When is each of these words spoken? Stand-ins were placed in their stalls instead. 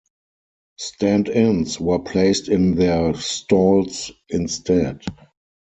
Stand-ins 0.79 1.79
were 1.79 1.99
placed 1.99 2.49
in 2.49 2.73
their 2.73 3.13
stalls 3.13 4.11
instead. 4.29 5.03